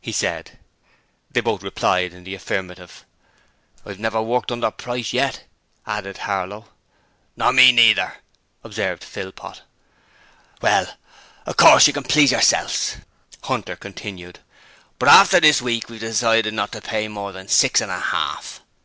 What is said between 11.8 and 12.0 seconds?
you